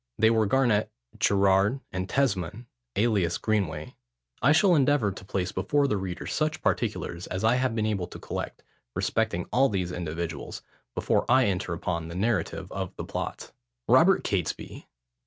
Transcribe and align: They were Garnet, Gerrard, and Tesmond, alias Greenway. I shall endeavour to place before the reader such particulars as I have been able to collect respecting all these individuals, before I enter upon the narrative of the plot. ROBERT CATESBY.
They 0.17 0.31
were 0.31 0.47
Garnet, 0.47 0.91
Gerrard, 1.19 1.79
and 1.91 2.09
Tesmond, 2.09 2.65
alias 2.95 3.37
Greenway. 3.37 3.93
I 4.41 4.51
shall 4.51 4.73
endeavour 4.73 5.11
to 5.11 5.23
place 5.23 5.51
before 5.51 5.87
the 5.87 5.97
reader 5.97 6.25
such 6.25 6.63
particulars 6.63 7.27
as 7.27 7.43
I 7.43 7.53
have 7.57 7.75
been 7.75 7.85
able 7.85 8.07
to 8.07 8.17
collect 8.17 8.63
respecting 8.95 9.45
all 9.53 9.69
these 9.69 9.91
individuals, 9.91 10.63
before 10.95 11.29
I 11.31 11.45
enter 11.45 11.71
upon 11.75 12.07
the 12.07 12.15
narrative 12.15 12.71
of 12.71 12.95
the 12.95 13.05
plot. 13.05 13.51
ROBERT 13.87 14.23
CATESBY. 14.23 14.87